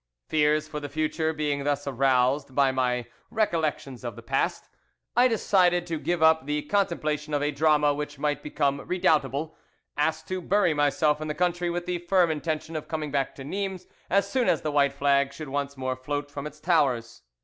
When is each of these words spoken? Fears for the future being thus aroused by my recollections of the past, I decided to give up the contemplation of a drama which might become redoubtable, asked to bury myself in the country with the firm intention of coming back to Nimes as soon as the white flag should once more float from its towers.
Fears 0.29 0.67
for 0.67 0.79
the 0.79 0.89
future 0.89 1.31
being 1.31 1.63
thus 1.63 1.85
aroused 1.85 2.55
by 2.55 2.71
my 2.71 3.05
recollections 3.29 4.03
of 4.03 4.15
the 4.15 4.23
past, 4.23 4.67
I 5.15 5.27
decided 5.27 5.85
to 5.85 5.99
give 5.99 6.23
up 6.23 6.47
the 6.47 6.63
contemplation 6.63 7.35
of 7.35 7.43
a 7.43 7.51
drama 7.51 7.93
which 7.93 8.17
might 8.17 8.41
become 8.41 8.81
redoubtable, 8.87 9.55
asked 9.95 10.27
to 10.29 10.41
bury 10.41 10.73
myself 10.73 11.21
in 11.21 11.27
the 11.27 11.35
country 11.35 11.69
with 11.69 11.85
the 11.85 11.99
firm 11.99 12.31
intention 12.31 12.75
of 12.75 12.87
coming 12.87 13.11
back 13.11 13.35
to 13.35 13.43
Nimes 13.43 13.85
as 14.09 14.27
soon 14.27 14.49
as 14.49 14.63
the 14.63 14.71
white 14.71 14.93
flag 14.93 15.33
should 15.33 15.49
once 15.49 15.77
more 15.77 15.95
float 15.95 16.31
from 16.31 16.47
its 16.47 16.59
towers. 16.59 17.21